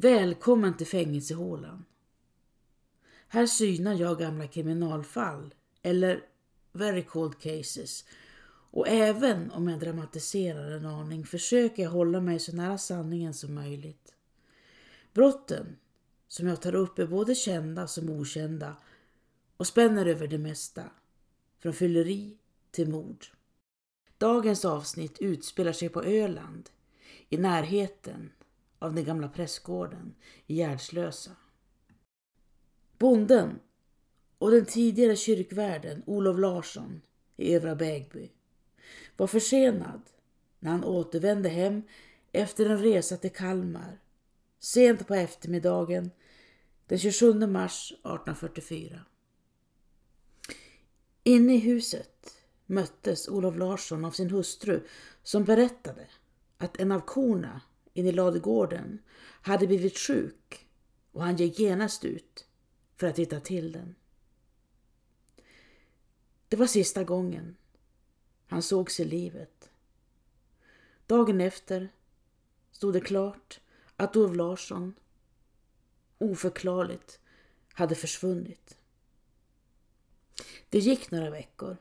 [0.00, 1.84] Välkommen till fängelsehålan.
[3.28, 6.24] Här synar jag gamla kriminalfall, eller
[6.72, 8.04] very cold cases.
[8.70, 13.54] Och även om jag dramatiserar en aning försöker jag hålla mig så nära sanningen som
[13.54, 14.14] möjligt.
[15.12, 15.76] Brotten
[16.28, 18.76] som jag tar upp är både kända som okända
[19.56, 20.84] och spänner över det mesta.
[21.58, 22.38] Från fylleri
[22.70, 23.26] till mord.
[24.18, 26.70] Dagens avsnitt utspelar sig på Öland
[27.28, 28.30] i närheten
[28.78, 30.14] av den gamla prästgården
[30.46, 31.30] i Gärdslösa.
[32.98, 33.60] Bonden
[34.38, 37.00] och den tidigare kyrkvärden Olof Larsson
[37.36, 38.30] i Övra Bägby
[39.16, 40.02] var försenad
[40.58, 41.82] när han återvände hem
[42.32, 43.98] efter en resa till Kalmar
[44.58, 46.10] sent på eftermiddagen
[46.86, 49.00] den 27 mars 1844.
[51.22, 52.36] Inne i huset
[52.66, 54.86] möttes Olof Larsson av sin hustru
[55.22, 56.06] som berättade
[56.58, 57.60] att en av korna
[57.98, 58.98] inne i ladugården
[59.42, 60.66] hade blivit sjuk
[61.12, 62.46] och han gick genast ut
[62.96, 63.94] för att hitta till den.
[66.48, 67.56] Det var sista gången
[68.46, 69.70] han sågs i livet.
[71.06, 71.88] Dagen efter
[72.70, 73.60] stod det klart
[73.96, 74.94] att Ove Larsson
[76.18, 77.20] oförklarligt
[77.72, 78.76] hade försvunnit.
[80.68, 81.76] Det gick några veckor.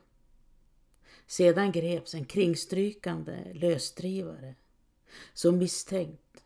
[1.27, 4.55] Sedan greps en kringstrykande lösdrivare
[5.33, 6.43] som misstänkt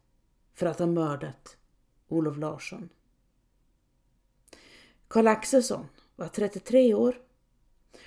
[0.53, 1.57] för att ha mördat
[2.07, 2.89] Olof Larsson.
[5.07, 7.21] Karl Axelsson var 33 år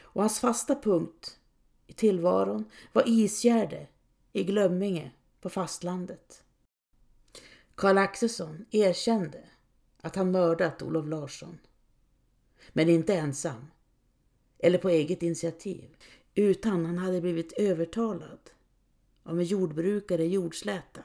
[0.00, 1.38] och hans fasta punkt
[1.86, 3.88] i tillvaron var Isgärde
[4.32, 6.44] i Glömminge på fastlandet.
[7.74, 9.44] Karl Axelsson erkände
[10.00, 11.58] att han mördat Olof Larsson.
[12.72, 13.66] Men inte ensam
[14.58, 15.96] eller på eget initiativ
[16.34, 18.50] utan han hade blivit övertalad
[19.24, 21.04] av en jordbrukare i Jordsläta,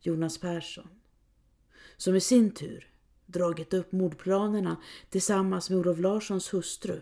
[0.00, 0.88] Jonas Persson,
[1.96, 2.90] som i sin tur
[3.26, 4.76] dragit upp mordplanerna
[5.10, 7.00] tillsammans med Olof Larssons hustru,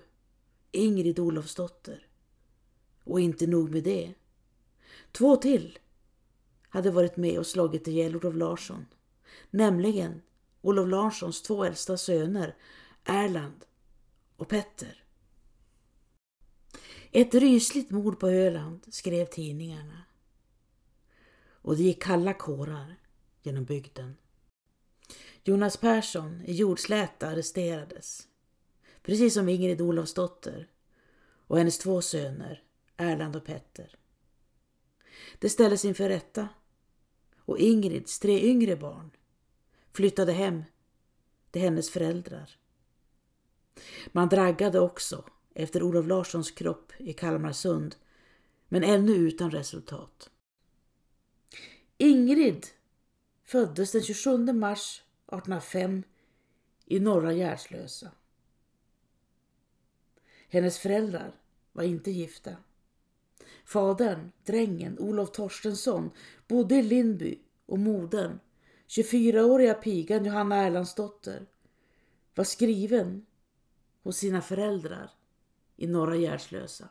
[0.73, 2.07] Ingrid Olofsdotter.
[3.05, 4.15] Och inte nog med det.
[5.13, 5.79] Två till
[6.69, 8.87] hade varit med och slagit ihjäl Olof Larsson,
[9.51, 10.23] nämligen
[10.61, 12.57] Olof Larssons två äldsta söner,
[13.05, 13.65] Erland
[14.37, 15.05] och Petter.
[17.11, 20.03] Ett rysligt mord på Öland, skrev tidningarna.
[21.63, 22.97] Och det gick kalla kårar
[23.43, 24.17] genom bygden.
[25.45, 28.29] Jonas Persson i Jordsläta arresterades.
[29.03, 30.71] Precis som Ingrid Olofsdotter
[31.47, 32.63] och hennes två söner
[32.97, 33.97] Erland och Petter.
[35.39, 36.49] Det ställdes inför rätta
[37.39, 39.11] och Ingrids tre yngre barn
[39.93, 40.63] flyttade hem
[41.51, 42.51] till hennes föräldrar.
[44.13, 45.25] Man draggade också
[45.55, 47.97] efter Olof Larssons kropp i Kalmarsund
[48.69, 50.31] men ännu utan resultat.
[52.03, 52.67] Ingrid
[53.45, 56.03] föddes den 27 mars 1805
[56.85, 58.11] i norra Gärdslösa.
[60.49, 61.41] Hennes föräldrar
[61.73, 62.57] var inte gifta.
[63.65, 66.11] Fadern, drängen Olof Torstensson,
[66.49, 68.39] bodde i Lindby och modern,
[68.89, 71.47] 24-åriga pigan Johanna Erlandsdotter,
[72.35, 73.27] var skriven
[74.03, 75.11] hos sina föräldrar
[75.77, 76.89] i Norra Gärdslösa.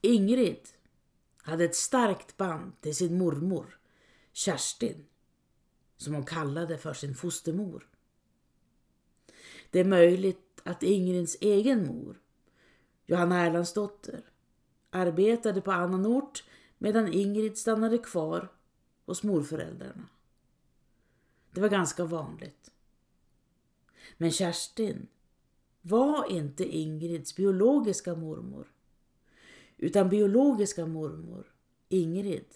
[0.00, 0.68] Ingrid
[1.42, 3.78] hade ett starkt band till sin mormor,
[4.32, 5.06] Kerstin,
[5.96, 7.88] som hon kallade för sin fostermor.
[9.70, 12.20] Det är möjligt att Ingrids egen mor,
[13.06, 14.30] Johanna Erlandsdotter,
[14.90, 16.44] arbetade på annan ort
[16.78, 18.52] medan Ingrid stannade kvar
[19.06, 20.08] hos morföräldrarna.
[21.50, 22.70] Det var ganska vanligt.
[24.16, 25.06] Men Kerstin
[25.80, 28.72] var inte Ingrids biologiska mormor
[29.80, 31.52] utan biologiska mormor,
[31.88, 32.54] Ingrid,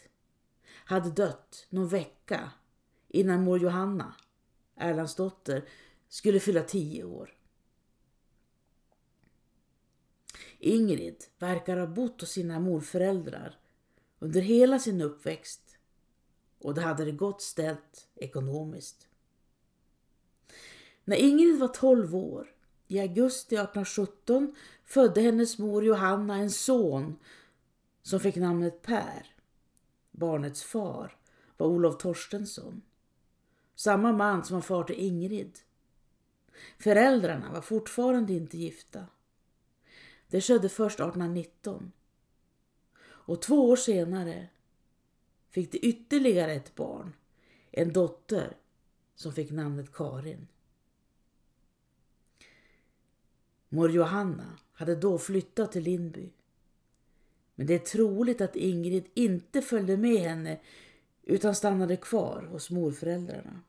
[0.84, 2.50] hade dött någon vecka
[3.08, 4.14] innan mor Johanna,
[4.76, 5.68] Erlands dotter,
[6.08, 7.34] skulle fylla tio år.
[10.58, 13.58] Ingrid verkar ha bott hos sina morföräldrar
[14.18, 15.76] under hela sin uppväxt
[16.58, 19.08] och det hade det gott ställt ekonomiskt.
[21.04, 22.54] När Ingrid var 12 år,
[22.88, 24.54] i augusti 1817,
[24.84, 27.16] födde hennes mor Johanna en son
[28.02, 29.26] som fick namnet Per.
[30.10, 31.16] Barnets far
[31.56, 32.82] var Olof Torstensson.
[33.74, 35.58] Samma man som var far till Ingrid.
[36.78, 39.06] Föräldrarna var fortfarande inte gifta.
[40.28, 41.92] Det skedde först 1819.
[43.02, 44.48] Och två år senare
[45.50, 47.16] fick de ytterligare ett barn,
[47.70, 48.56] en dotter
[49.14, 50.48] som fick namnet Karin.
[53.74, 56.30] Mor Johanna hade då flyttat till Lindby.
[57.54, 60.60] Men det är troligt att Ingrid inte följde med henne
[61.22, 63.60] utan stannade kvar hos morföräldrarna.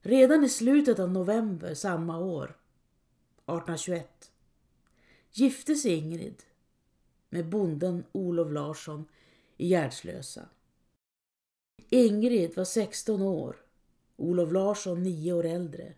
[0.00, 4.32] Redan i slutet av november samma år, 1821,
[5.32, 6.42] gifte sig Ingrid
[7.28, 9.04] med bonden Olof Larsson
[9.56, 10.48] i Gärdslösa.
[11.88, 13.56] Ingrid var 16 år,
[14.16, 15.94] Olof Larsson 9 år äldre.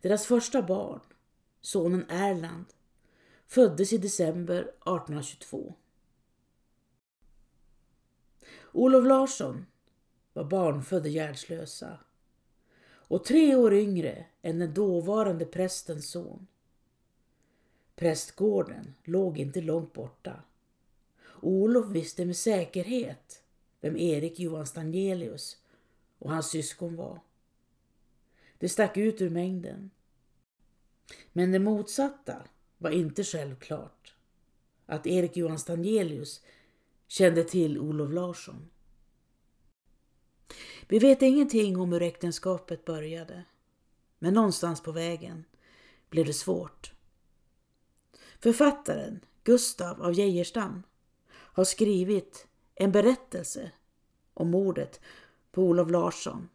[0.00, 1.00] Deras första barn,
[1.60, 2.64] sonen Erland,
[3.46, 5.74] föddes i december 1822.
[8.72, 9.66] Olof Larsson
[10.32, 11.98] var barnfödd i Gärdslösa
[12.88, 16.46] och tre år yngre än den dåvarande prästens son.
[17.96, 20.42] Prästgården låg inte långt borta.
[21.40, 23.42] Olof visste med säkerhet
[23.80, 25.56] vem Erik Johan Stangelius
[26.18, 27.20] och hans syskon var.
[28.58, 29.90] Det stack ut ur mängden.
[31.32, 32.42] Men det motsatta
[32.78, 34.14] var inte självklart.
[34.86, 36.42] Att Erik Johan Stangelius
[37.08, 38.70] kände till Olof Larsson.
[40.88, 43.44] Vi vet ingenting om hur äktenskapet började.
[44.18, 45.44] Men någonstans på vägen
[46.10, 46.92] blev det svårt.
[48.40, 50.82] Författaren Gustav av Geijerstam
[51.30, 53.70] har skrivit en berättelse
[54.34, 55.00] om mordet
[55.52, 56.48] på Olof Larsson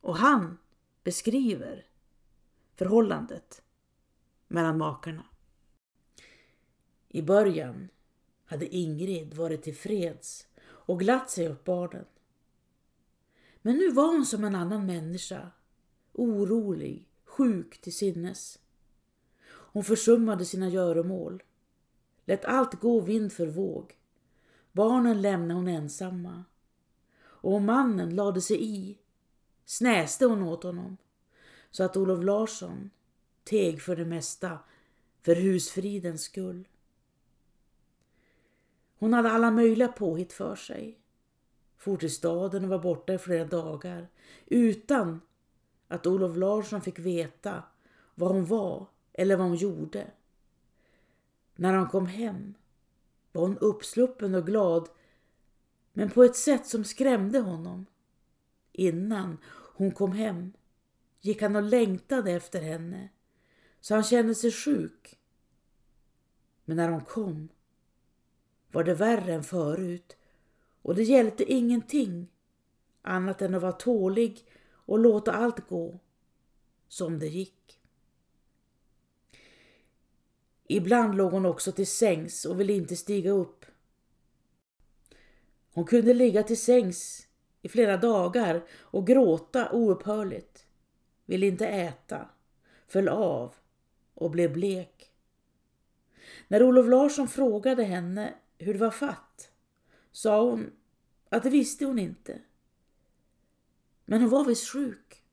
[0.00, 0.58] och han
[1.06, 1.86] beskriver
[2.74, 3.62] förhållandet
[4.48, 5.26] mellan makarna.
[7.08, 7.88] I början
[8.44, 12.04] hade Ingrid varit tillfreds och glatt sig åt barnen.
[13.62, 15.50] Men nu var hon som en annan människa,
[16.12, 18.58] orolig, sjuk till sinnes.
[19.46, 21.42] Hon försummade sina göromål,
[22.24, 23.96] lät allt gå vind för våg.
[24.72, 26.44] Barnen lämnade hon ensamma.
[27.18, 28.98] Och om mannen lade sig i
[29.66, 30.96] snäste hon åt honom
[31.70, 32.90] så att Olof Larsson
[33.44, 34.58] teg för det mesta
[35.22, 36.68] för husfridens skull.
[38.98, 40.98] Hon hade alla möjliga påhitt för sig.
[41.76, 44.08] For till staden och var borta i flera dagar
[44.46, 45.20] utan
[45.88, 47.62] att Olof Larsson fick veta
[48.14, 50.10] var hon var eller vad hon gjorde.
[51.56, 52.54] När hon kom hem
[53.32, 54.88] var hon uppsluppen och glad
[55.92, 57.86] men på ett sätt som skrämde honom.
[58.78, 59.38] Innan
[59.74, 60.52] hon kom hem
[61.20, 63.08] gick han och längtade efter henne
[63.80, 65.18] så han kände sig sjuk.
[66.64, 67.48] Men när hon kom
[68.72, 70.16] var det värre än förut
[70.82, 72.28] och det hjälpte ingenting
[73.02, 76.00] annat än att vara tålig och låta allt gå
[76.88, 77.80] som det gick.
[80.64, 83.64] Ibland låg hon också till sängs och ville inte stiga upp.
[85.72, 87.25] Hon kunde ligga till sängs
[87.66, 90.66] i flera dagar och gråta oupphörligt,
[91.24, 92.28] ville inte äta,
[92.86, 93.54] föll av
[94.14, 95.12] och blev blek.
[96.48, 99.52] När Olof Larsson frågade henne hur det var fatt
[100.12, 100.72] sa hon
[101.28, 102.40] att det visste hon inte.
[104.04, 105.24] Men hon var visst sjuk.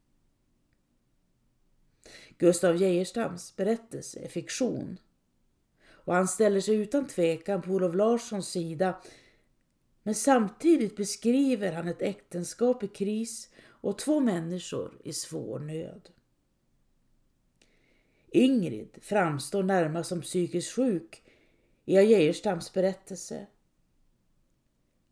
[2.37, 4.97] Gustav Geijerstams berättelse är fiktion
[5.85, 9.01] och han ställer sig utan tvekan på Olof Larssons sida
[10.03, 16.09] men samtidigt beskriver han ett äktenskap i kris och två människor i svår nöd.
[18.27, 21.23] Ingrid framstår närmast som psykiskt sjuk
[21.85, 23.47] i Geijerstams berättelse.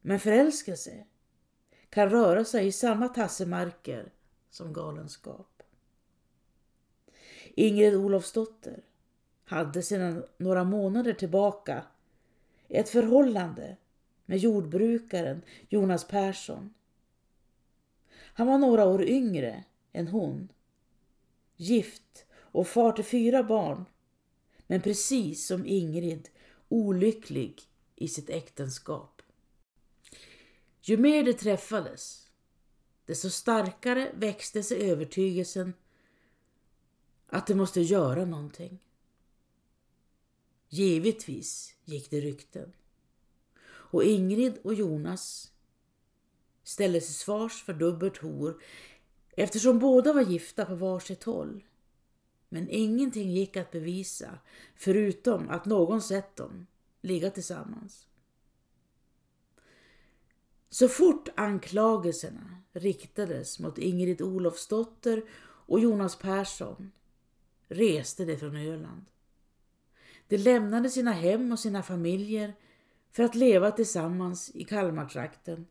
[0.01, 1.05] Men förälskelse
[1.89, 4.11] kan röra sig i samma tassemarker
[4.49, 5.63] som galenskap.
[7.55, 8.83] Ingrid Olofsdotter
[9.43, 11.83] hade sedan några månader tillbaka
[12.67, 13.77] ett förhållande
[14.25, 16.73] med jordbrukaren Jonas Persson.
[18.33, 19.63] Han var några år yngre
[19.93, 20.51] än hon,
[21.55, 23.85] gift och far till fyra barn,
[24.67, 26.29] men precis som Ingrid
[26.69, 27.61] olycklig
[27.95, 29.21] i sitt äktenskap.
[30.81, 32.29] Ju mer de träffades,
[33.05, 35.73] desto starkare växte sig övertygelsen
[37.27, 38.83] att de måste göra någonting.
[40.69, 42.73] Givetvis gick det rykten.
[43.91, 45.51] Och Ingrid och Jonas
[46.63, 48.61] ställdes sig svars för dubbelt hor
[49.31, 51.63] eftersom båda var gifta på varsitt håll.
[52.49, 54.39] Men ingenting gick att bevisa
[54.75, 56.67] förutom att någon sett dem
[57.01, 58.07] ligga tillsammans.
[60.69, 66.91] Så fort anklagelserna riktades mot Ingrid Olofsdotter och Jonas Persson
[67.67, 69.05] reste de från Öland.
[70.27, 72.53] De lämnade sina hem och sina familjer
[73.11, 75.67] för att leva tillsammans i Kalmartrakten.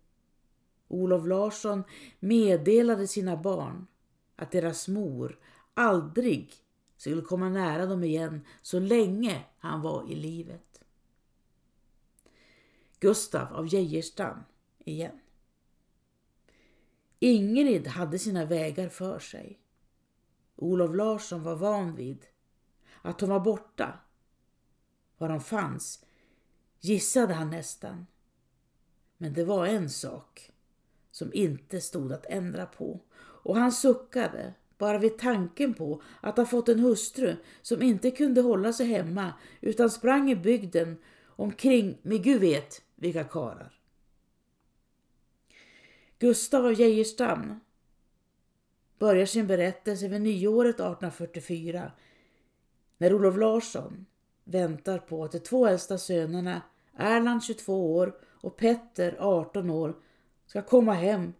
[0.88, 1.84] Olof Larsson
[2.20, 3.86] meddelade sina barn
[4.36, 5.38] att deras mor
[5.74, 6.54] aldrig
[6.96, 10.82] skulle komma nära dem igen så länge han var i livet.
[12.98, 14.38] Gustav av Geijerstam
[14.78, 15.20] igen.
[17.18, 19.60] Ingrid hade sina vägar för sig.
[20.56, 22.26] Olof Larsson var van vid
[23.02, 23.98] att hon var borta.
[25.18, 26.04] Var hon fanns
[26.80, 28.06] gissade han nästan.
[29.16, 30.52] Men det var en sak
[31.10, 33.00] som inte stod att ändra på
[33.42, 38.40] och han suckade bara vid tanken på att ha fått en hustru som inte kunde
[38.40, 43.80] hålla sig hemma utan sprang i bygden omkring med gud vet vilka karar.
[46.18, 47.60] Gustav av Geijerstam
[48.98, 51.92] börjar sin berättelse vid nyåret 1844
[52.98, 54.06] när Olof Larsson
[54.44, 56.62] väntar på att de två äldsta sönerna
[56.96, 59.96] Erland 22 år och Petter 18 år
[60.46, 61.32] ska komma hem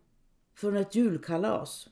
[0.55, 1.89] från ett julkalas.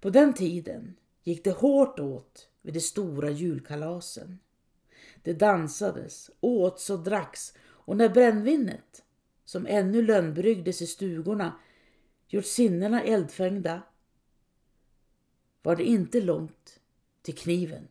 [0.00, 4.38] På den tiden gick det hårt åt vid de stora julkalasen.
[5.22, 9.04] Det dansades, åts och dracks och när brännvinet,
[9.44, 11.52] som ännu lönnbryggdes i stugorna,
[12.28, 13.82] gjort sinnena eldfängda
[15.62, 16.80] var det inte långt
[17.22, 17.88] till kniven.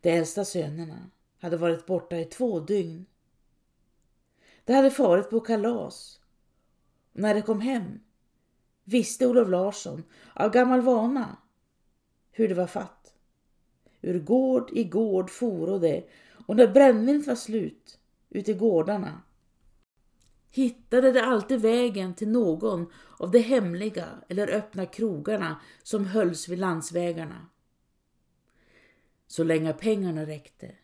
[0.00, 3.06] De äldsta sönerna hade varit borta i två dygn.
[4.64, 6.20] De hade farit på kalas
[7.12, 8.00] och när de kom hem
[8.84, 11.36] visste Olof Larsson av gammal vana
[12.30, 13.14] hur det var fatt.
[14.00, 16.08] Ur gård i gård foro det
[16.46, 17.98] och när brännvinet var slut
[18.30, 19.22] ute i gårdarna
[20.50, 26.58] hittade de alltid vägen till någon av de hemliga eller öppna krogarna som hölls vid
[26.58, 27.46] landsvägarna.
[29.28, 30.74] Så länge pengarna räckte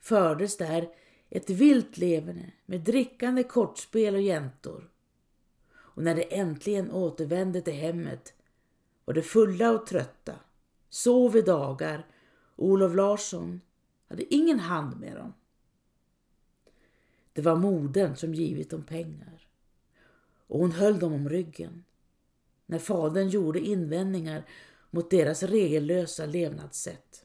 [0.00, 0.88] fördes där
[1.30, 4.90] ett vilt leverne med drickande kortspel och jäntor.
[5.74, 8.34] Och när de äntligen återvände till hemmet
[9.04, 10.34] var de fulla och trötta,
[10.88, 12.06] sov i dagar
[12.56, 13.60] och Olof Larsson
[14.08, 15.32] hade ingen hand med dem.
[17.32, 19.48] Det var modern som givit dem pengar
[20.46, 21.84] och hon höll dem om ryggen
[22.66, 24.44] när fadern gjorde invändningar
[24.90, 27.24] mot deras regellösa levnadssätt.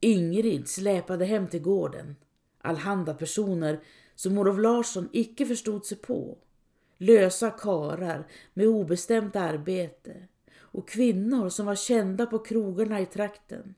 [0.00, 2.16] Ingrid släpade hem till gården
[2.58, 3.80] allhanda personer
[4.14, 6.38] som Olof Larsson icke förstod sig på.
[6.98, 13.74] Lösa karar med obestämt arbete och kvinnor som var kända på krogarna i trakten.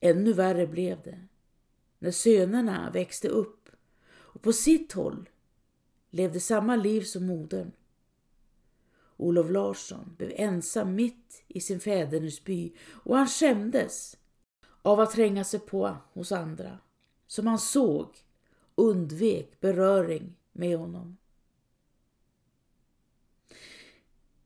[0.00, 1.20] Ännu värre blev det
[1.98, 3.68] när sönerna växte upp
[4.06, 5.28] och på sitt håll
[6.10, 7.72] levde samma liv som modern.
[9.16, 14.16] Olof Larsson blev ensam mitt i sin fädernesby och han skämdes
[14.84, 16.78] av att tränga sig på hos andra
[17.26, 18.24] som han såg
[18.74, 21.16] undvek beröring med honom.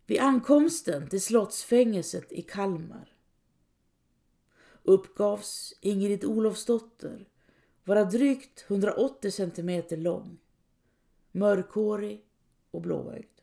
[0.07, 3.13] Vid ankomsten till slottsfängelset i Kalmar
[4.83, 7.29] uppgavs Ingrid Olofsdotter
[7.85, 10.39] vara drygt 180 centimeter lång,
[11.33, 12.25] mörkhårig
[12.71, 13.41] och blåögd.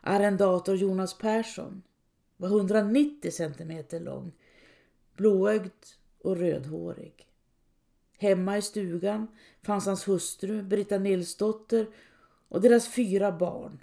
[0.00, 1.82] Arrendator Jonas Persson
[2.36, 4.32] var 190 centimeter lång,
[5.16, 5.84] blåögd
[6.22, 7.28] och rödhårig.
[8.18, 9.26] Hemma i stugan
[9.62, 11.86] fanns hans hustru Brita Nilsdotter
[12.48, 13.78] och deras fyra barn.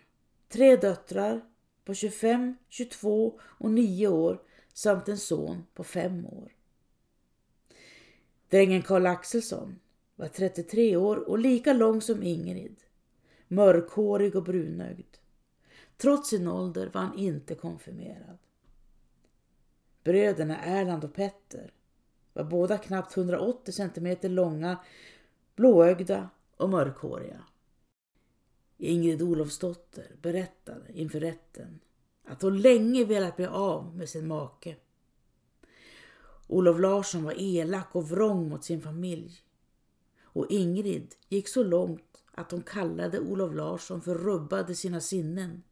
[0.50, 1.42] Tre döttrar
[1.86, 4.42] på 25, 22 och 9 år
[4.74, 6.52] samt en son på 5 år.
[8.50, 9.80] Drängen Karl Axelsson
[10.16, 12.76] var 33 år och lika lång som Ingrid.
[13.48, 15.18] Mörkhårig och brunögd.
[15.98, 18.38] Trots sin ålder var han inte konfirmerad.
[20.04, 21.74] Bröderna Erland och Petter
[22.34, 24.78] var båda knappt 180 centimeter långa,
[25.56, 27.44] blåögda och mörkhåriga.
[28.78, 31.80] Ingrid Olofsdotter berättade inför rätten
[32.26, 34.76] att hon länge velat bli av med sin make.
[36.48, 39.42] Olof Larsson var elak och vrång mot sin familj.
[40.24, 45.64] Och Ingrid gick så långt att hon kallade Olof Larsson för rubbade sina sinnen.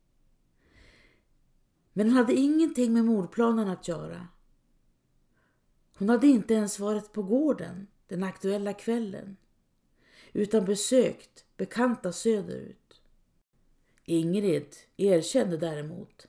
[1.93, 4.27] Men hon hade ingenting med mordplanen att göra.
[5.97, 9.37] Hon hade inte ens varit på gården den aktuella kvällen
[10.33, 13.01] utan besökt bekanta söderut.
[14.05, 16.27] Ingrid erkände däremot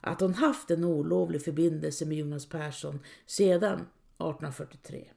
[0.00, 5.08] att hon haft en olovlig förbindelse med Jonas Persson sedan 1843.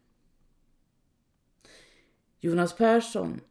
[2.39, 3.41] Jonas Persson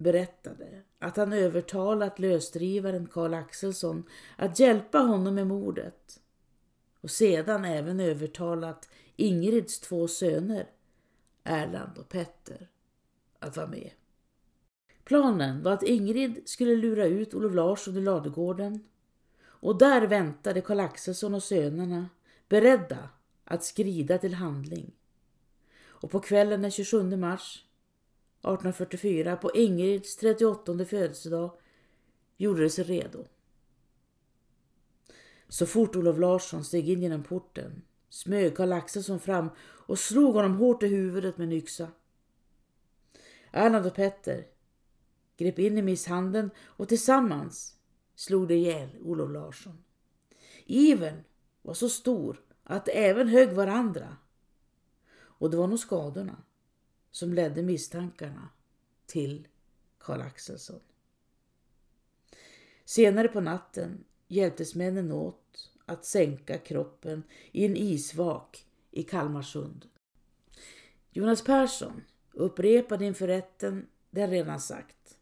[0.00, 4.04] berättade att han övertalat lösdrivaren Karl Axelsson
[4.36, 6.20] att hjälpa honom med mordet
[7.00, 10.66] och sedan även övertalat Ingrids två söner,
[11.44, 12.68] Erland och Petter,
[13.38, 13.90] att vara med.
[15.04, 18.84] Planen var att Ingrid skulle lura ut Olof Larsson i ladugården
[19.42, 22.08] och där väntade Karl Axelsson och sönerna
[22.48, 23.08] beredda
[23.44, 24.92] att skrida till handling.
[25.80, 27.64] och på kvällen den 27 mars
[28.40, 31.52] 1844 på Ingrids 38 födelsedag
[32.36, 33.24] gjorde de sig redo.
[35.48, 40.56] Så fort Olof Larsson steg in genom porten smög Karl Axelsson fram och slog honom
[40.56, 41.88] hårt i huvudet med en yxa.
[43.52, 44.46] Erland och Petter
[45.36, 47.76] grep in i misshandeln och tillsammans
[48.14, 49.84] slog de ihjäl Olof Larsson.
[50.66, 51.24] Ivern
[51.62, 54.16] var så stor att de även högg varandra.
[55.12, 56.42] Och det var nog skadorna
[57.10, 58.48] som ledde misstankarna
[59.06, 59.48] till
[59.98, 60.80] Karl Axelsson.
[62.84, 69.86] Senare på natten hjälptes männen åt att sänka kroppen i en isvak i Kalmarsund.
[71.10, 72.02] Jonas Persson
[72.32, 75.18] upprepade inför rätten det han redan sagt.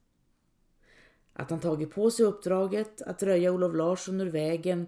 [1.33, 4.87] Att han tagit på sig uppdraget att röja Olof Larsson ur vägen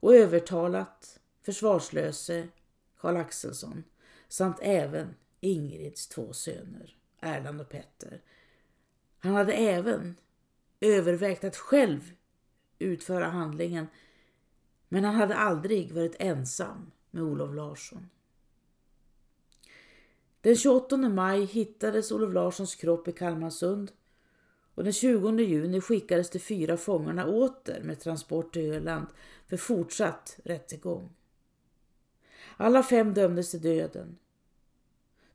[0.00, 2.48] och övertalat försvarslöse
[2.96, 3.84] Karl Axelsson
[4.28, 8.22] samt även Ingrids två söner, Erland och Petter.
[9.18, 10.16] Han hade även
[10.80, 12.12] övervägt att själv
[12.78, 13.86] utföra handlingen
[14.88, 18.08] men han hade aldrig varit ensam med Olof Larsson.
[20.40, 23.92] Den 28 maj hittades Olof Larssons kropp i Kalmarsund
[24.74, 29.06] och den 20 juni skickades de fyra fångarna åter med transport till Öland
[29.46, 31.10] för fortsatt rättegång.
[32.56, 34.18] Alla fem dömdes till döden.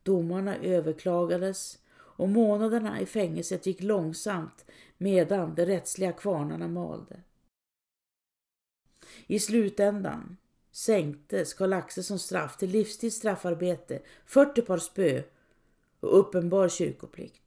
[0.03, 4.65] Domarna överklagades och månaderna i fängelset gick långsamt
[4.97, 7.21] medan de rättsliga kvarnarna malde.
[9.27, 10.37] I slutändan
[10.71, 15.23] sänktes Karl Axelssons straff till livstids straffarbete, 40 par spö
[15.99, 17.41] och uppenbar kyrkoplikt.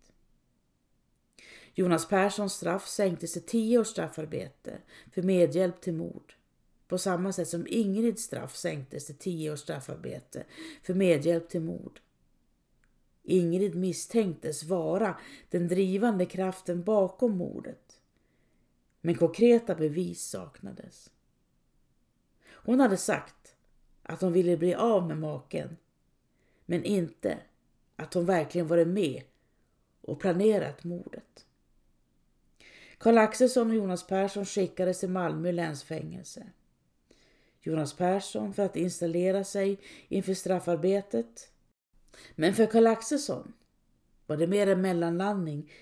[1.74, 4.78] Jonas Perssons straff sänktes till 10 års straffarbete
[5.12, 6.34] för medhjälp till mord.
[6.88, 10.44] På samma sätt som Ingrids straff sänktes till 10 års straffarbete
[10.82, 12.00] för medhjälp till mord.
[13.22, 15.16] Ingrid misstänktes vara
[15.50, 18.00] den drivande kraften bakom mordet.
[19.00, 21.10] Men konkreta bevis saknades.
[22.48, 23.56] Hon hade sagt
[24.02, 25.76] att hon ville bli av med maken,
[26.66, 27.38] men inte
[27.96, 29.22] att hon verkligen varit med
[30.00, 31.46] och planerat mordet.
[32.98, 36.46] Karl Axelsson och Jonas Persson skickades till Malmö länsfängelse.
[37.60, 41.51] Jonas Persson för att installera sig inför straffarbetet.
[42.34, 43.52] Men för Karl Axelsson
[44.26, 45.72] var det mer en mellanlandning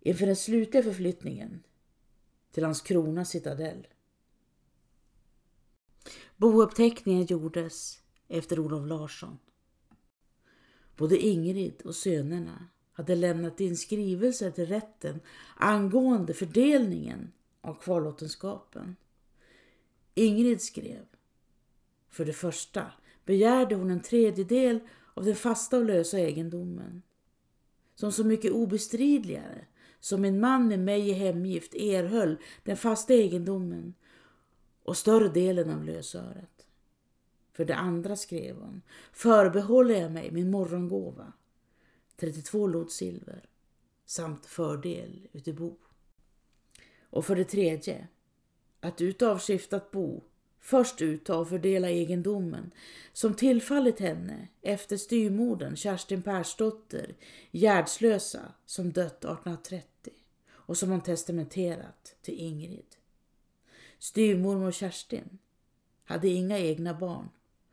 [0.00, 1.62] inför den slutliga förflyttningen
[2.52, 3.86] till hans krona citadell.
[6.36, 9.38] Bouppteckningen gjordes efter Olof Larsson.
[10.96, 15.20] Både Ingrid och sönerna hade lämnat in skrivelser till rätten
[15.56, 18.96] angående fördelningen av kvarlåtenskapen.
[20.14, 21.06] Ingrid skrev.
[22.08, 22.92] För det första
[23.24, 24.80] begärde hon en tredjedel
[25.18, 27.02] av den fasta och lösa egendomen.
[27.94, 29.66] Som så mycket obestridligare
[30.00, 33.94] som en man med mig i hemgift erhöll den fasta egendomen
[34.82, 36.66] och större delen av lösöret.
[37.52, 41.32] För det andra skrev hon, förbehåller jag mig min morgongåva,
[42.16, 43.48] 32 lot silver,
[44.06, 45.76] samt fördel uti bo.
[47.00, 48.08] Och för det tredje,
[48.80, 50.22] att utav skiftat bo
[50.68, 52.70] först utta och fördela egendomen
[53.12, 57.16] som tillfallit henne efter styrmorden Kerstin Persdotter,
[57.50, 60.12] Gärdslösa, som dött 1830
[60.50, 62.96] och som hon testamenterat till Ingrid.
[63.98, 65.38] Styvmormor Kerstin
[66.04, 67.28] hade inga egna barn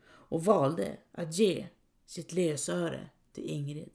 [0.05, 1.67] och valde att ge
[2.05, 3.89] sitt lösöre till Ingrid.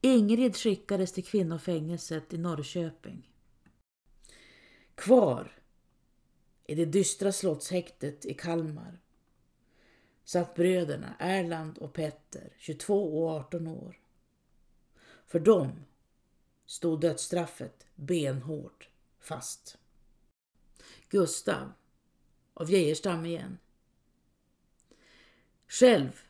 [0.00, 3.28] Ingrid skickades till kvinnofängelset i Norrköping.
[4.94, 5.61] Kvar
[6.72, 8.98] i det dystra slottshäktet i Kalmar
[10.24, 14.00] satt bröderna Erland och Petter, 22 och 18 år.
[15.26, 15.84] För dem
[16.66, 18.88] stod dödsstraffet benhårt
[19.20, 19.78] fast.
[21.08, 21.72] Gustav
[22.54, 23.58] av Geijerstam igen.
[25.68, 26.20] Själv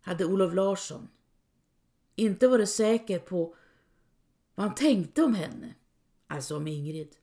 [0.00, 1.08] hade Olof Larsson
[2.14, 3.56] inte varit säker på
[4.54, 5.74] vad han tänkte om henne,
[6.26, 7.16] alltså om Ingrid.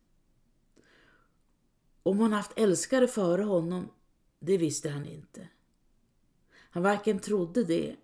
[2.04, 3.92] Om hon haft älskare före honom,
[4.40, 5.48] det visste han inte.
[6.56, 7.96] Han varken trodde det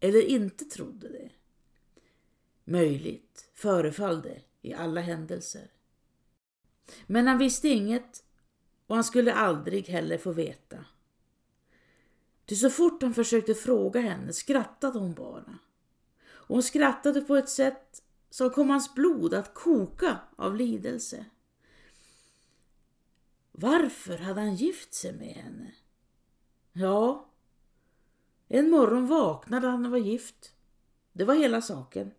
[0.00, 1.30] eller inte trodde det.
[2.64, 5.70] Möjligt föreföll det i alla händelser.
[7.06, 8.24] Men han visste inget
[8.86, 10.84] och han skulle aldrig heller få veta.
[12.46, 15.58] Ty så fort han försökte fråga henne skrattade hon bara.
[16.26, 21.24] Och hon skrattade på ett sätt som kom hans blod att koka av lidelse.
[23.58, 25.74] Varför hade han gift sig med henne?
[26.72, 27.28] Ja,
[28.48, 30.52] En morgon vaknade han och var gift.
[31.12, 32.10] Det var hela saken.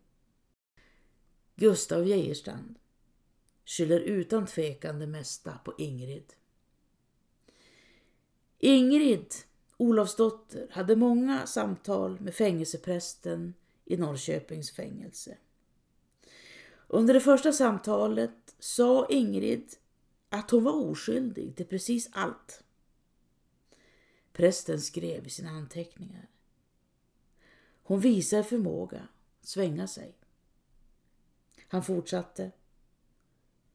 [1.56, 2.80] Gustav Geijerstrand
[3.66, 6.34] skyller utan tvekan det mesta på Ingrid.
[8.60, 9.34] Ingrid
[9.78, 13.54] Olofsdotter hade många samtal med fängelseprästen
[13.86, 15.38] i Norrköpings fängelse.
[16.88, 19.74] Under det första samtalet sa Ingrid
[20.30, 22.64] att hon var oskyldig till precis allt.
[24.34, 26.30] Prästen skrev i sina anteckningar.
[27.84, 29.08] Hon visar förmåga
[29.42, 30.16] att svänga sig.
[31.68, 32.52] Han fortsatte.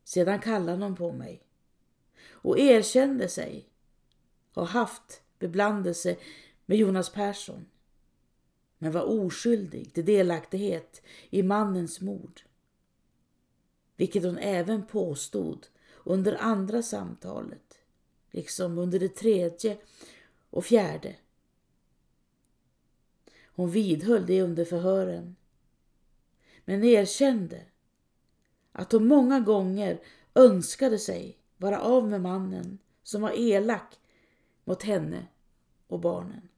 [0.05, 1.43] Sedan kallade hon på mig
[2.31, 3.69] och erkände sig
[4.55, 6.17] ha haft beblandelse
[6.67, 7.67] med Jonas Persson
[8.79, 12.41] men var oskyldig till delaktighet i mannens mord.
[13.97, 15.67] Vilket hon även påstod
[16.05, 17.79] under andra samtalet,
[18.31, 19.79] liksom under det tredje
[20.51, 21.17] och fjärde.
[23.55, 25.37] Hon vidhöll det under förhören,
[26.65, 27.67] men erkände
[28.73, 30.01] att hon många gånger
[30.35, 33.99] önskade sig vara av med mannen som var elak
[34.65, 35.27] mot henne
[35.87, 36.49] och barnen.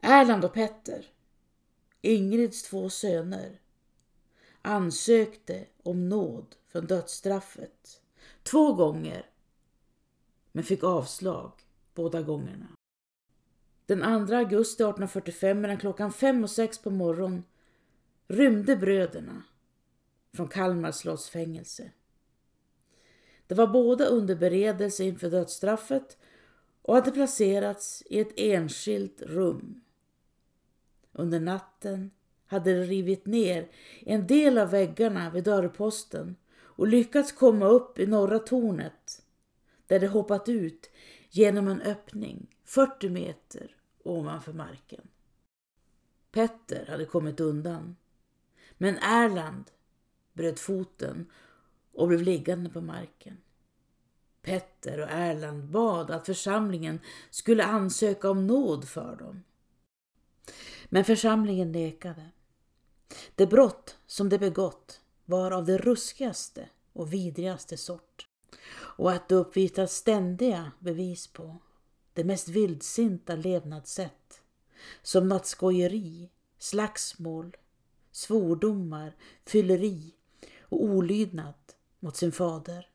[0.00, 1.06] Erland och Petter,
[2.00, 3.60] Ingrids två söner,
[4.66, 8.00] ansökte om nåd från dödsstraffet
[8.42, 9.30] två gånger
[10.52, 11.52] men fick avslag
[11.94, 12.66] båda gångerna.
[13.86, 17.44] Den 2 augusti 1845 mellan klockan fem och sex på morgonen
[18.28, 19.42] rymde bröderna
[20.32, 21.90] från Kalmar slottsfängelse.
[23.46, 26.18] Det var båda under beredelse inför dödsstraffet
[26.82, 29.80] och hade placerats i ett enskilt rum.
[31.12, 32.10] Under natten
[32.46, 33.68] hade de rivit ner
[34.00, 39.22] en del av väggarna vid dörrposten och lyckats komma upp i norra tornet
[39.86, 40.90] där de hoppat ut
[41.30, 45.08] genom en öppning 40 meter ovanför marken.
[46.30, 47.96] Petter hade kommit undan
[48.78, 49.64] men Erland
[50.32, 51.30] bröt foten
[51.92, 53.36] och blev liggande på marken.
[54.42, 59.42] Petter och Erland bad att församlingen skulle ansöka om nåd för dem.
[60.88, 62.30] Men församlingen nekade.
[63.34, 68.28] Det brott som de begått var av det ruskigaste och vidrigaste sort
[68.76, 71.56] och att de uppvisar ständiga bevis på
[72.12, 74.42] det mest vildsinta levnadssätt
[75.02, 77.56] som nattskojeri, slagsmål,
[78.10, 80.14] svordomar, fylleri
[80.60, 81.54] och olydnad
[82.00, 82.90] mot sin fader.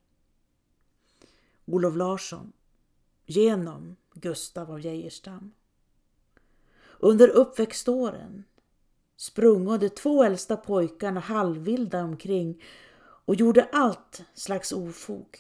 [1.65, 2.53] Olof Larsson
[3.25, 5.51] genom Gustav av Geijerstam.
[6.99, 8.43] Under uppväxtåren
[9.21, 12.63] sprungo de två äldsta pojkarna halvvilda omkring
[13.25, 15.39] och gjorde allt slags ofog.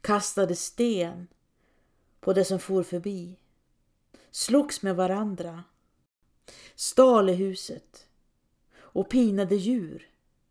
[0.00, 1.26] Kastade sten
[2.20, 3.38] på det som for förbi,
[4.30, 5.64] slogs med varandra,
[6.74, 8.06] stal i huset
[8.78, 10.08] och pinade djur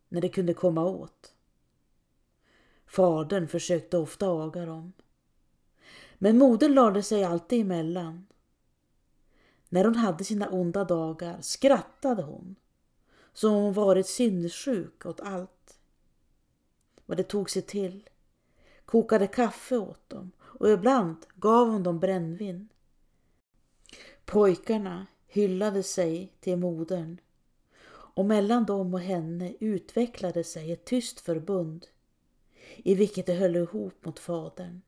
[0.09, 1.33] när de kunde komma åt.
[2.86, 4.93] Fadern försökte ofta aga dem.
[6.17, 8.25] Men modern lade sig alltid emellan.
[9.73, 12.55] När hon hade sina onda dagar skrattade hon
[13.33, 15.79] som om hon varit sinnessjuk åt allt.
[17.05, 18.09] Vad det tog sig till.
[18.86, 22.69] Kokade kaffe åt dem och ibland gav hon dem brännvin.
[24.25, 27.17] Pojkarna hyllade sig till modern
[27.89, 31.88] och mellan dem och henne utvecklade sig ett tyst förbund
[32.77, 34.81] i vilket de höll ihop mot fadern.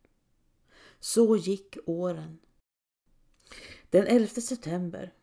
[0.99, 2.37] Så gick åren.
[3.89, 5.13] Den 11 september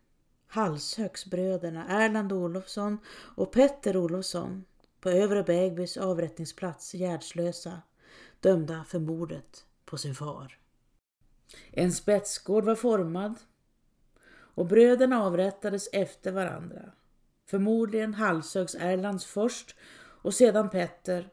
[0.46, 2.98] Halshögsbröderna Erland Olofsson
[3.36, 4.64] och Petter Olofsson
[5.00, 7.82] på Övre Bägbys avrättningsplats Gärdslösa
[8.40, 10.58] dömda för mordet på sin far.
[11.70, 13.34] En spetsgård var formad
[14.54, 16.92] och bröderna avrättades efter varandra.
[17.46, 19.76] Förmodligen halshögs Erlands först
[20.22, 21.28] och sedan Petter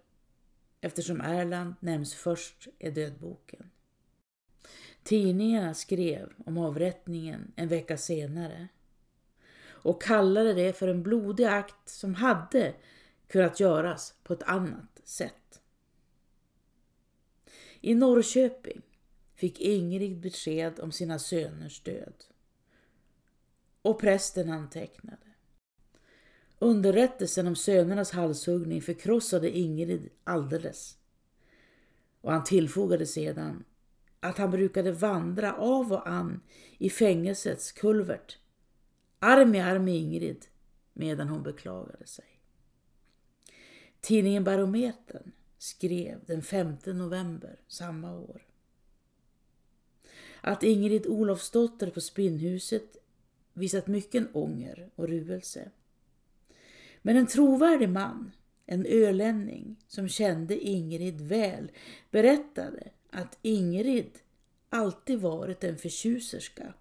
[0.82, 3.70] eftersom Erland nämns först i dödboken.
[5.10, 8.68] Tidningarna skrev om avrättningen en vecka senare
[9.64, 12.74] och kallade det för en blodig akt som hade
[13.28, 15.62] kunnat göras på ett annat sätt.
[17.82, 18.82] I Norrköping
[19.36, 22.26] fick Ingrid besked om sina söners död
[23.82, 25.28] och prästen antecknade.
[26.60, 30.98] Underrättelsen om sönernas halshuggning förkrossade Ingrid alldeles.
[32.22, 33.64] Och han tillfogade sedan
[34.20, 36.42] att han brukade vandra av och an
[36.78, 38.38] i fängelsets kulvert,
[39.20, 40.46] arm i arm med Ingrid,
[40.94, 42.26] medan hon beklagade sig.
[44.02, 48.46] Tidningen Barometern skrev den 5 november samma år.
[50.42, 52.98] att Ingrid Olofsdotter på Spinnhuset
[53.54, 55.72] visat mycken ånger och ruelse.
[57.02, 58.32] Men en trovärdig man,
[58.66, 61.72] en ölänning som kände Ingrid väl,
[62.12, 64.20] berättade att Ingrid
[64.70, 66.74] alltid varit en förtjuserska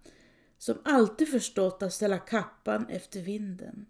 [0.57, 3.85] som alltid förstått att ställa kappan efter vinden.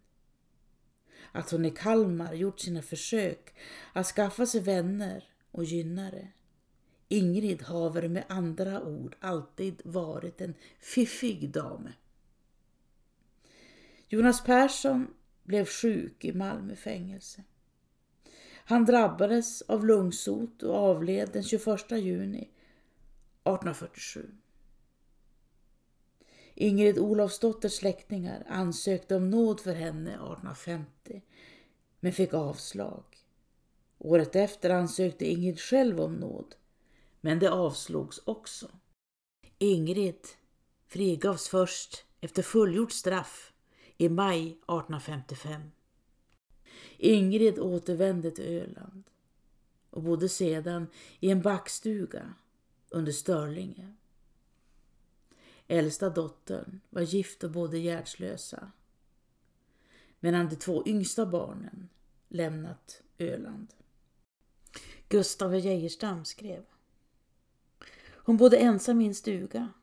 [1.32, 3.54] Att hon i Kalmar gjort sina försök
[3.94, 6.28] att skaffa sig vänner och gynnare.
[7.08, 11.94] Ingrid haver med andra ord alltid varit en fiffig dame.
[14.08, 15.08] Jonas Persson
[15.44, 17.44] blev sjuk i Malmö fängelse.
[18.70, 22.42] Han drabbades av lungsot och avled den 21 juni
[23.44, 24.32] 1847.
[26.56, 31.22] Ingrid Olofsdotters släktingar ansökte om nåd för henne 1850
[32.00, 33.04] men fick avslag.
[33.98, 36.56] Året efter ansökte Ingrid själv om nåd
[37.22, 38.72] men det avslogs också.
[39.58, 40.28] Ingrid
[40.88, 43.54] frigavs först efter fullgjort straff
[43.98, 45.62] i maj 1855.
[47.02, 49.04] Ingrid återvände till Öland
[49.90, 50.88] och bodde sedan
[51.20, 52.34] i en backstuga
[52.90, 53.94] under Störlinge.
[55.68, 58.72] Äldsta dottern var gift och bodde hjärtslösa
[60.20, 61.90] medan de två yngsta barnen
[62.28, 63.74] lämnat Öland.
[65.10, 66.66] Gustav Geijerstam skrev
[68.06, 69.74] Hon bodde ensam i en stuga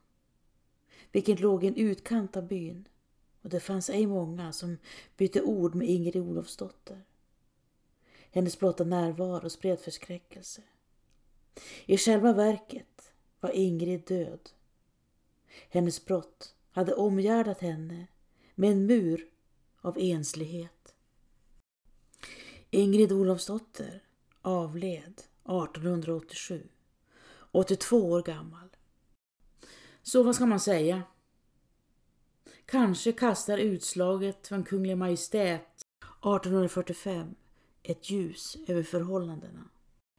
[1.11, 2.87] vilken låg i en utkant av byn
[3.41, 4.77] och det fanns ej många som
[5.17, 7.06] bytte ord med Ingrid Olofsdotter.
[8.31, 10.61] Hennes blotta närvaro spred förskräckelse.
[11.85, 14.49] I själva verket var Ingrid död.
[15.69, 18.07] Hennes brott hade omgärdat henne
[18.55, 19.27] med en mur
[19.81, 20.95] av enslighet.
[22.69, 24.03] Ingrid Olofsdotter
[24.41, 26.67] avled 1887,
[27.51, 28.69] 82 år gammal.
[30.01, 31.03] Så vad ska man säga?
[32.65, 37.35] Kanske kastar utslaget från Kunglig Majestät 1845
[37.87, 39.63] ett ljus över förhållandena.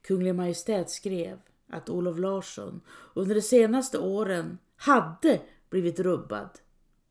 [0.03, 2.81] Kunglig Majestät skrev att Olof Larsson
[3.15, 6.51] under de senaste åren hade blivit rubbad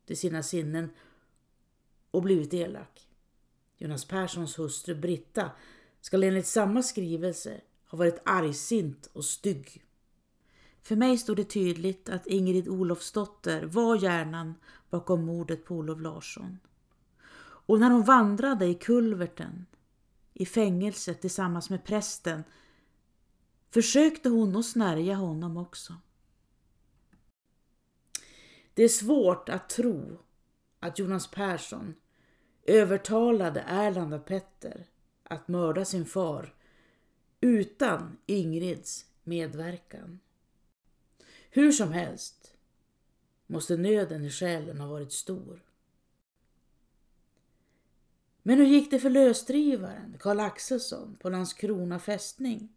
[0.06, 0.90] till sina sinnen
[2.10, 3.08] och blivit elak.
[3.76, 5.50] Jonas Perssons hustru Britta
[6.00, 9.84] skall enligt samma skrivelse ha varit argsint och stygg.
[10.82, 14.54] För mig stod det tydligt att Ingrid Olofsdotter var hjärnan
[14.90, 16.58] bakom mordet på Olof Larsson.
[17.40, 19.66] Och när hon vandrade i kulverten
[20.40, 22.44] i fängelset tillsammans med prästen
[23.70, 25.94] försökte hon att snärja honom också.
[28.74, 30.18] Det är svårt att tro
[30.80, 31.94] att Jonas Persson
[32.62, 34.86] övertalade Erland och Petter
[35.22, 36.54] att mörda sin far
[37.40, 40.20] utan Ingrids medverkan.
[41.50, 42.54] Hur som helst
[43.46, 45.67] måste nöden i själen ha varit stor.
[48.48, 52.68] Men hur gick det för lösdrivaren Karl Axelsson på Landskrona fästning?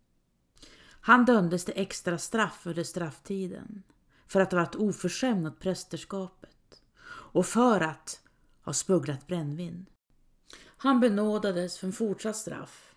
[1.02, 3.84] Han dömdes till extra straff under strafftiden
[4.28, 8.22] för att ha varit oförskämd mot prästerskapet och för att
[8.62, 9.86] ha smugglat brännvin.
[10.62, 12.96] Han benådades för en fortsatt straff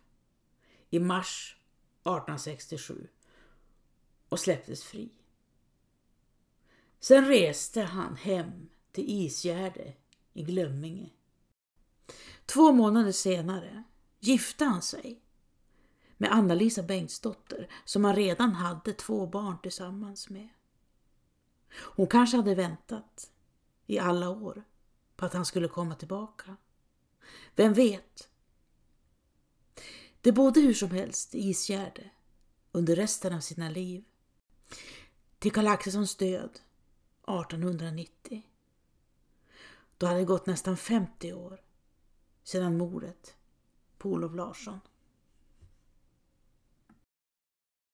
[0.90, 1.56] i mars
[2.00, 3.08] 1867
[4.28, 5.10] och släpptes fri.
[7.00, 9.92] Sen reste han hem till Isgärde
[10.32, 11.10] i Glömminge.
[12.46, 13.82] Två månader senare
[14.20, 15.20] gifte han sig
[16.16, 20.48] med Anna-Lisa Bengtsdotter som han redan hade två barn tillsammans med.
[21.74, 23.30] Hon kanske hade väntat
[23.86, 24.64] i alla år
[25.16, 26.56] på att han skulle komma tillbaka.
[27.56, 28.28] Vem vet?
[30.20, 32.10] Det bodde hur som helst i Isgärde
[32.72, 34.04] under resten av sina liv.
[35.38, 36.50] Till Karl Axelssons död
[37.22, 38.42] 1890.
[39.98, 41.63] Då hade det gått nästan 50 år
[42.44, 43.36] sedan mordet
[43.98, 44.80] på Olof Larsson.